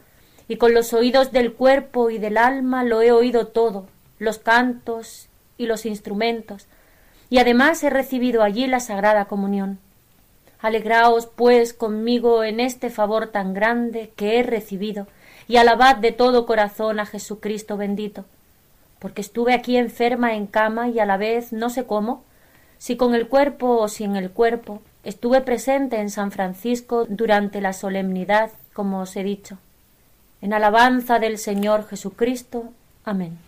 y 0.52 0.56
con 0.56 0.74
los 0.74 0.92
oídos 0.92 1.32
del 1.32 1.54
cuerpo 1.54 2.10
y 2.10 2.18
del 2.18 2.36
alma 2.36 2.84
lo 2.84 3.00
he 3.00 3.10
oído 3.10 3.46
todo, 3.46 3.86
los 4.18 4.36
cantos 4.36 5.28
y 5.56 5.64
los 5.64 5.86
instrumentos, 5.86 6.66
y 7.30 7.38
además 7.38 7.82
he 7.82 7.88
recibido 7.88 8.42
allí 8.42 8.66
la 8.66 8.78
sagrada 8.78 9.24
comunión. 9.24 9.78
Alegraos, 10.60 11.24
pues, 11.24 11.72
conmigo 11.72 12.44
en 12.44 12.60
este 12.60 12.90
favor 12.90 13.28
tan 13.28 13.54
grande 13.54 14.12
que 14.14 14.38
he 14.38 14.42
recibido, 14.42 15.06
y 15.48 15.56
alabad 15.56 15.96
de 15.96 16.12
todo 16.12 16.44
corazón 16.44 17.00
a 17.00 17.06
Jesucristo 17.06 17.78
bendito, 17.78 18.26
porque 18.98 19.22
estuve 19.22 19.54
aquí 19.54 19.78
enferma 19.78 20.34
en 20.34 20.46
cama 20.46 20.90
y 20.90 20.98
a 20.98 21.06
la 21.06 21.16
vez 21.16 21.54
no 21.54 21.70
sé 21.70 21.86
cómo, 21.86 22.24
si 22.76 22.98
con 22.98 23.14
el 23.14 23.26
cuerpo 23.26 23.78
o 23.78 23.88
sin 23.88 24.16
el 24.16 24.30
cuerpo, 24.30 24.82
estuve 25.02 25.40
presente 25.40 25.96
en 25.96 26.10
San 26.10 26.30
Francisco 26.30 27.06
durante 27.08 27.62
la 27.62 27.72
solemnidad, 27.72 28.50
como 28.74 29.00
os 29.00 29.16
he 29.16 29.24
dicho 29.24 29.56
en 30.42 30.52
alabanza 30.52 31.18
del 31.18 31.38
Señor 31.38 31.88
Jesucristo. 31.88 32.72
Amén. 33.04 33.38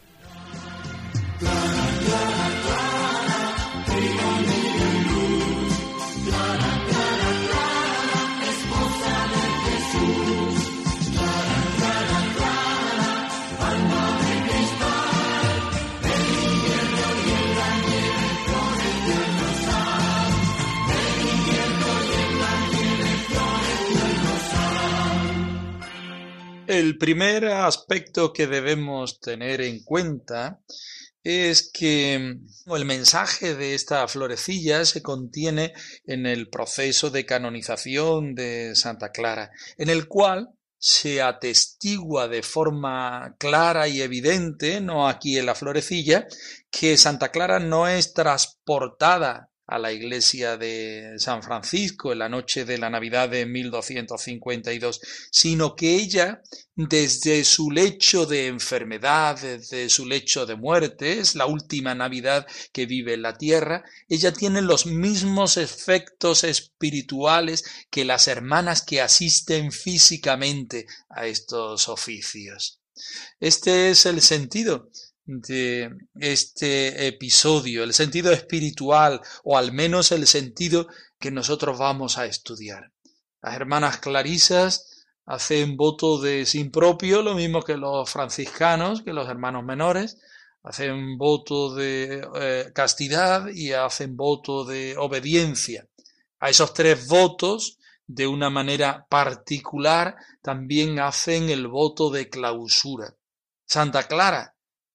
El 26.74 26.98
primer 26.98 27.44
aspecto 27.44 28.32
que 28.32 28.48
debemos 28.48 29.20
tener 29.20 29.60
en 29.60 29.84
cuenta 29.84 30.58
es 31.22 31.70
que 31.72 32.16
el 32.16 32.84
mensaje 32.84 33.54
de 33.54 33.76
esta 33.76 34.08
florecilla 34.08 34.84
se 34.84 35.00
contiene 35.00 35.72
en 36.04 36.26
el 36.26 36.50
proceso 36.50 37.10
de 37.10 37.24
canonización 37.26 38.34
de 38.34 38.74
Santa 38.74 39.12
Clara, 39.12 39.52
en 39.78 39.88
el 39.88 40.08
cual 40.08 40.48
se 40.76 41.22
atestigua 41.22 42.26
de 42.26 42.42
forma 42.42 43.36
clara 43.38 43.86
y 43.86 44.02
evidente, 44.02 44.80
no 44.80 45.08
aquí 45.08 45.38
en 45.38 45.46
la 45.46 45.54
florecilla, 45.54 46.26
que 46.72 46.96
Santa 46.96 47.30
Clara 47.30 47.60
no 47.60 47.86
es 47.86 48.14
transportada 48.14 49.48
a 49.66 49.78
la 49.78 49.92
iglesia 49.92 50.56
de 50.56 51.14
San 51.18 51.42
Francisco 51.42 52.12
en 52.12 52.18
la 52.18 52.28
noche 52.28 52.64
de 52.64 52.76
la 52.76 52.90
Navidad 52.90 53.28
de 53.30 53.46
1252, 53.46 55.00
sino 55.30 55.74
que 55.74 55.94
ella, 55.96 56.42
desde 56.74 57.44
su 57.44 57.70
lecho 57.70 58.26
de 58.26 58.48
enfermedad, 58.48 59.40
desde 59.40 59.88
su 59.88 60.06
lecho 60.06 60.44
de 60.44 60.56
muerte, 60.56 61.18
es 61.18 61.34
la 61.34 61.46
última 61.46 61.94
Navidad 61.94 62.46
que 62.72 62.86
vive 62.86 63.14
en 63.14 63.22
la 63.22 63.38
tierra, 63.38 63.84
ella 64.08 64.32
tiene 64.32 64.60
los 64.60 64.86
mismos 64.86 65.56
efectos 65.56 66.44
espirituales 66.44 67.64
que 67.90 68.04
las 68.04 68.28
hermanas 68.28 68.82
que 68.82 69.00
asisten 69.00 69.72
físicamente 69.72 70.86
a 71.08 71.26
estos 71.26 71.88
oficios. 71.88 72.80
Este 73.40 73.90
es 73.90 74.06
el 74.06 74.20
sentido 74.20 74.90
de 75.26 75.90
este 76.14 77.06
episodio, 77.06 77.82
el 77.82 77.94
sentido 77.94 78.32
espiritual 78.32 79.20
o 79.42 79.56
al 79.56 79.72
menos 79.72 80.12
el 80.12 80.26
sentido 80.26 80.86
que 81.18 81.30
nosotros 81.30 81.78
vamos 81.78 82.18
a 82.18 82.26
estudiar. 82.26 82.92
Las 83.40 83.54
hermanas 83.54 83.98
clarisas 83.98 85.06
hacen 85.26 85.76
voto 85.76 86.20
de 86.20 86.44
sin 86.44 86.70
propio, 86.70 87.22
lo 87.22 87.34
mismo 87.34 87.62
que 87.62 87.76
los 87.76 88.10
franciscanos, 88.10 89.02
que 89.02 89.12
los 89.12 89.28
hermanos 89.28 89.64
menores, 89.64 90.18
hacen 90.62 91.16
voto 91.18 91.74
de 91.74 92.26
eh, 92.36 92.70
castidad 92.74 93.48
y 93.48 93.72
hacen 93.72 94.16
voto 94.16 94.64
de 94.64 94.96
obediencia. 94.98 95.86
A 96.40 96.50
esos 96.50 96.74
tres 96.74 97.06
votos, 97.06 97.78
de 98.06 98.26
una 98.26 98.50
manera 98.50 99.06
particular, 99.08 100.16
también 100.42 101.00
hacen 101.00 101.48
el 101.48 101.68
voto 101.68 102.10
de 102.10 102.28
clausura. 102.28 103.14
Santa 103.66 104.06
Clara 104.06 104.53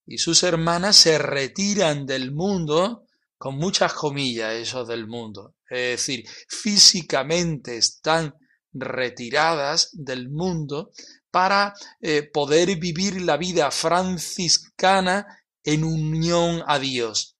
y 0.09 0.17
sus 0.17 0.41
hermanas 0.41 0.95
se 0.95 1.19
retiran 1.19 2.07
del 2.07 2.31
mundo, 2.31 3.05
con 3.37 3.57
muchas 3.57 3.93
comillas 3.93 4.55
eso 4.55 4.83
del 4.83 5.05
mundo, 5.05 5.55
es 5.69 5.99
decir, 5.99 6.25
físicamente 6.47 7.77
están 7.77 8.33
retiradas 8.73 9.91
del 9.93 10.29
mundo 10.29 10.91
para 11.29 11.75
eh, 12.01 12.23
poder 12.23 12.75
vivir 12.77 13.21
la 13.21 13.37
vida 13.37 13.69
franciscana 13.69 15.27
en 15.63 15.83
unión 15.83 16.63
a 16.65 16.79
Dios. 16.79 17.37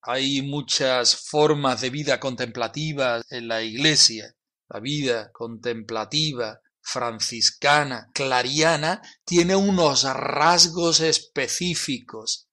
Hay 0.00 0.40
muchas 0.40 1.16
formas 1.16 1.82
de 1.82 1.90
vida 1.90 2.18
contemplativa 2.18 3.20
en 3.28 3.46
la 3.46 3.62
Iglesia. 3.62 4.34
La 4.68 4.80
vida 4.80 5.30
contemplativa, 5.32 6.60
franciscana, 6.86 8.10
clariana, 8.14 9.02
tiene 9.24 9.56
unos 9.56 10.04
rasgos 10.04 11.00
específicos. 11.00 12.48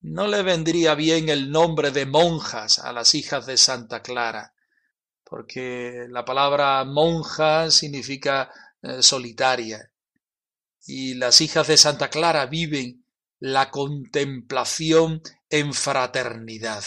No 0.00 0.26
le 0.26 0.42
vendría 0.42 0.94
bien 0.94 1.28
el 1.28 1.50
nombre 1.50 1.90
de 1.90 2.06
monjas 2.06 2.78
a 2.78 2.94
las 2.94 3.14
hijas 3.14 3.44
de 3.44 3.58
Santa 3.58 4.00
Clara, 4.00 4.54
porque 5.22 6.06
la 6.08 6.24
palabra 6.24 6.82
monja 6.86 7.70
significa 7.70 8.50
eh, 8.80 9.02
solitaria. 9.02 9.92
Y 10.86 11.14
las 11.14 11.42
hijas 11.42 11.68
de 11.68 11.76
Santa 11.76 12.08
Clara 12.08 12.46
viven 12.46 13.04
la 13.38 13.70
contemplación 13.70 15.20
en 15.50 15.74
fraternidad. 15.74 16.84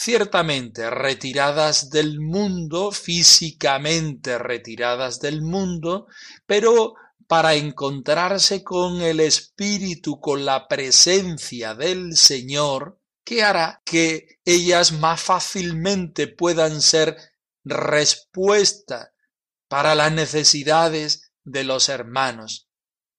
Ciertamente 0.00 0.90
retiradas 0.90 1.90
del 1.90 2.20
mundo, 2.20 2.92
físicamente 2.92 4.38
retiradas 4.38 5.18
del 5.18 5.42
mundo, 5.42 6.06
pero 6.46 6.94
para 7.26 7.54
encontrarse 7.54 8.62
con 8.62 9.02
el 9.02 9.18
Espíritu, 9.18 10.20
con 10.20 10.44
la 10.44 10.68
presencia 10.68 11.74
del 11.74 12.16
Señor, 12.16 13.00
que 13.24 13.42
hará 13.42 13.82
que 13.84 14.38
ellas 14.44 14.92
más 14.92 15.20
fácilmente 15.20 16.28
puedan 16.28 16.80
ser 16.80 17.16
respuesta 17.64 19.12
para 19.66 19.96
las 19.96 20.12
necesidades 20.12 21.32
de 21.42 21.64
los 21.64 21.88
hermanos 21.88 22.67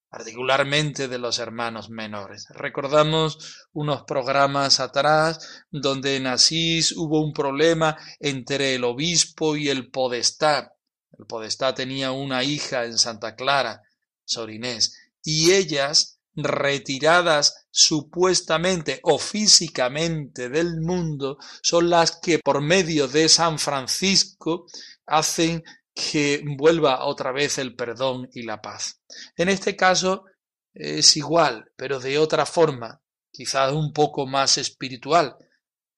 particularmente 0.10 1.08
de 1.08 1.20
los 1.20 1.40
hermanos 1.40 1.90
menores. 1.90 2.48
Recordamos 2.50 3.68
unos 3.74 4.04
programas 4.04 4.80
atrás 4.80 5.66
donde 5.70 6.16
en 6.16 6.28
Asís 6.28 6.94
hubo 6.94 7.22
un 7.22 7.32
problema 7.32 7.98
entre 8.20 8.76
el 8.76 8.84
obispo 8.84 9.56
y 9.56 9.70
el 9.70 9.92
podestá. 9.92 10.74
El 11.18 11.26
podestá 11.26 11.74
tenía 11.76 12.12
una 12.12 12.44
hija 12.44 12.86
en 12.86 12.98
Santa 12.98 13.36
Clara, 13.36 13.84
Sor 14.26 14.50
Inés, 14.52 14.96
y 15.24 15.52
ellas, 15.52 16.20
retiradas 16.36 17.68
supuestamente 17.70 19.00
o 19.04 19.20
físicamente 19.20 20.50
del 20.50 20.80
mundo, 20.82 21.38
son 21.62 21.90
las 21.90 22.20
que 22.20 22.40
por 22.40 22.62
medio 22.62 23.08
de 23.08 23.28
San 23.30 23.60
Francisco 23.60 24.66
hacen 25.06 25.64
que 26.00 26.42
vuelva 26.46 27.04
otra 27.06 27.32
vez 27.32 27.58
el 27.58 27.76
perdón 27.76 28.30
y 28.34 28.44
la 28.44 28.62
paz. 28.62 29.02
En 29.36 29.50
este 29.50 29.76
caso 29.76 30.26
es 30.74 31.18
igual, 31.18 31.72
pero 31.76 32.00
de 32.00 32.18
otra 32.18 32.46
forma, 32.46 33.02
quizás 33.32 33.74
un 33.74 33.92
poco 33.92 34.26
más 34.26 34.58
espiritual. 34.58 35.36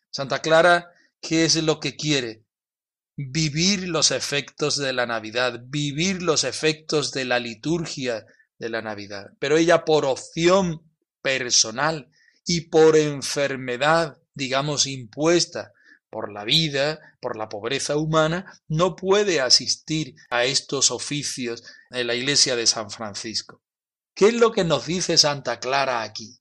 Santa 0.09 0.39
Clara, 0.39 0.89
¿qué 1.21 1.45
es 1.45 1.61
lo 1.61 1.79
que 1.79 1.95
quiere? 1.95 2.43
Vivir 3.15 3.87
los 3.87 4.09
efectos 4.09 4.77
de 4.77 4.91
la 4.91 5.05
Navidad, 5.05 5.61
vivir 5.65 6.23
los 6.23 6.43
efectos 6.45 7.11
de 7.11 7.25
la 7.25 7.39
liturgia 7.39 8.25
de 8.57 8.69
la 8.69 8.81
Navidad. 8.81 9.27
Pero 9.39 9.57
ella 9.57 9.85
por 9.85 10.05
opción 10.05 10.81
personal 11.21 12.09
y 12.45 12.61
por 12.61 12.97
enfermedad, 12.97 14.17
digamos, 14.33 14.87
impuesta 14.87 15.73
por 16.11 16.31
la 16.31 16.43
vida, 16.43 16.99
por 17.19 17.37
la 17.37 17.49
pobreza 17.49 17.95
humana, 17.97 18.61
no 18.67 18.95
puede 18.95 19.39
asistir 19.39 20.15
a 20.29 20.43
estos 20.43 20.91
oficios 20.91 21.63
en 21.89 22.05
la 22.05 22.13
iglesia 22.13 22.55
de 22.55 22.67
San 22.67 22.91
Francisco. 22.91 23.63
¿Qué 24.13 24.27
es 24.27 24.33
lo 24.33 24.51
que 24.51 24.65
nos 24.65 24.85
dice 24.85 25.17
Santa 25.17 25.59
Clara 25.59 26.03
aquí? 26.03 26.37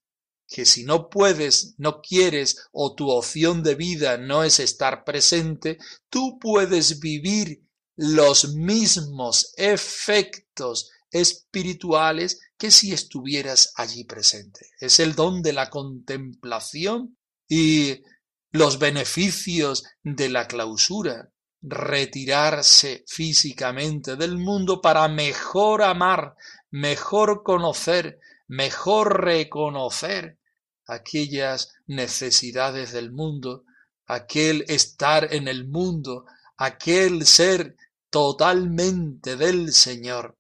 Que 0.48 0.66
si 0.66 0.85
no 0.85 1.09
puedes, 1.09 1.76
no 1.78 2.02
quieres 2.02 2.68
o 2.72 2.94
tu 2.94 3.09
opción 3.11 3.62
de 3.62 3.76
vida 3.76 4.18
no 4.18 4.42
es 4.42 4.59
estar 4.59 5.04
presente, 5.04 5.78
tú 6.11 6.38
puedes 6.40 6.98
vivir 6.98 7.62
los 7.96 8.54
mismos 8.54 9.54
efectos 9.56 10.90
espirituales 11.12 12.40
que 12.59 12.70
si 12.70 12.92
estuvieras 12.92 13.72
allí 13.76 14.04
presente. 14.04 14.70
Es 14.80 14.98
el 14.98 15.14
don 15.14 15.42
de 15.42 15.52
la 15.52 15.70
contemplación 15.70 17.16
y 17.48 18.02
los 18.50 18.78
beneficios 18.78 19.84
de 20.02 20.28
la 20.28 20.46
clausura, 20.48 21.30
retirarse 21.62 23.04
físicamente 23.06 24.16
del 24.16 24.38
mundo 24.38 24.80
para 24.80 25.08
mejor 25.08 25.82
amar, 25.82 26.34
mejor 26.70 27.42
conocer, 27.42 28.18
mejor 28.48 29.24
reconocer 29.24 30.38
aquellas 30.86 31.72
necesidades 31.86 32.92
del 32.92 33.12
mundo, 33.12 33.64
aquel 34.06 34.64
estar 34.66 35.32
en 35.32 35.46
el 35.46 35.68
mundo, 35.68 36.24
aquel 36.56 37.26
ser 37.26 37.76
totalmente 38.10 39.36
del 39.36 39.72
Señor, 39.72 40.36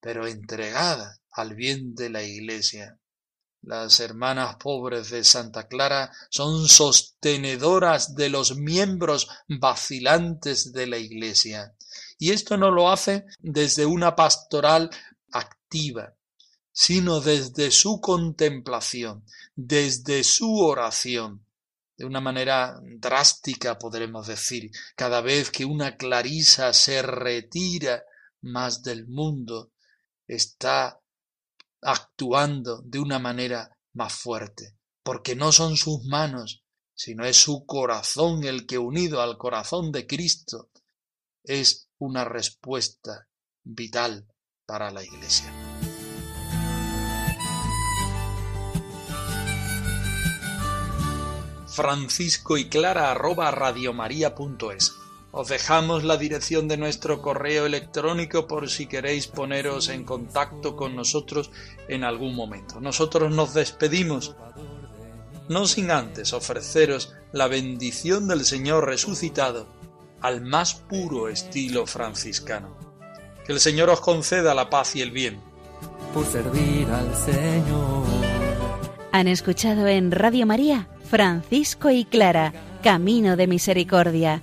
pero 0.00 0.26
entregada 0.26 1.18
al 1.32 1.54
bien 1.54 1.96
de 1.96 2.10
la 2.10 2.22
Iglesia. 2.22 2.98
Las 3.68 4.00
hermanas 4.00 4.56
pobres 4.56 5.10
de 5.10 5.22
Santa 5.22 5.68
Clara 5.68 6.10
son 6.30 6.68
sostenedoras 6.68 8.14
de 8.14 8.30
los 8.30 8.56
miembros 8.56 9.28
vacilantes 9.46 10.72
de 10.72 10.86
la 10.86 10.96
Iglesia. 10.96 11.74
Y 12.18 12.30
esto 12.30 12.56
no 12.56 12.70
lo 12.70 12.90
hace 12.90 13.26
desde 13.40 13.84
una 13.84 14.16
pastoral 14.16 14.88
activa, 15.32 16.14
sino 16.72 17.20
desde 17.20 17.70
su 17.70 18.00
contemplación, 18.00 19.26
desde 19.54 20.24
su 20.24 20.60
oración. 20.60 21.44
De 21.94 22.06
una 22.06 22.22
manera 22.22 22.80
drástica 22.82 23.78
podremos 23.78 24.28
decir, 24.28 24.70
cada 24.96 25.20
vez 25.20 25.50
que 25.50 25.66
una 25.66 25.98
clarisa 25.98 26.72
se 26.72 27.02
retira 27.02 28.02
más 28.40 28.82
del 28.82 29.06
mundo, 29.06 29.72
está 30.26 31.02
actuando 31.82 32.82
de 32.82 32.98
una 32.98 33.18
manera 33.18 33.76
más 33.92 34.14
fuerte, 34.14 34.76
porque 35.02 35.36
no 35.36 35.52
son 35.52 35.76
sus 35.76 36.04
manos, 36.04 36.64
sino 36.94 37.24
es 37.24 37.36
su 37.36 37.64
corazón 37.64 38.44
el 38.44 38.66
que 38.66 38.78
unido 38.78 39.22
al 39.22 39.38
corazón 39.38 39.92
de 39.92 40.06
Cristo 40.06 40.70
es 41.44 41.88
una 41.98 42.24
respuesta 42.24 43.28
vital 43.62 44.26
para 44.66 44.90
la 44.90 45.02
Iglesia. 45.04 45.52
Francisco 51.68 52.58
y 52.58 52.68
Clara 52.68 53.12
arroba 53.12 53.50
radiomaria.es 53.52 54.92
os 55.30 55.48
dejamos 55.48 56.04
la 56.04 56.16
dirección 56.16 56.68
de 56.68 56.76
nuestro 56.76 57.20
correo 57.20 57.66
electrónico 57.66 58.46
por 58.46 58.70
si 58.70 58.86
queréis 58.86 59.26
poneros 59.26 59.88
en 59.88 60.04
contacto 60.04 60.74
con 60.74 60.96
nosotros 60.96 61.50
en 61.88 62.04
algún 62.04 62.34
momento. 62.34 62.80
Nosotros 62.80 63.34
nos 63.34 63.52
despedimos, 63.54 64.36
no 65.48 65.66
sin 65.66 65.90
antes 65.90 66.32
ofreceros 66.32 67.14
la 67.32 67.46
bendición 67.46 68.26
del 68.26 68.44
Señor 68.44 68.86
resucitado 68.86 69.66
al 70.20 70.40
más 70.40 70.74
puro 70.74 71.28
estilo 71.28 71.86
franciscano. 71.86 72.76
Que 73.46 73.52
el 73.52 73.60
Señor 73.60 73.90
os 73.90 74.00
conceda 74.00 74.54
la 74.54 74.70
paz 74.70 74.96
y 74.96 75.02
el 75.02 75.10
bien. 75.10 75.40
Por 76.12 76.24
servir 76.26 76.88
al 76.88 77.14
Señor. 77.14 78.04
Han 79.12 79.28
escuchado 79.28 79.86
en 79.86 80.10
Radio 80.10 80.46
María 80.46 80.88
Francisco 81.08 81.90
y 81.90 82.04
Clara, 82.04 82.52
Camino 82.82 83.36
de 83.36 83.46
Misericordia 83.46 84.42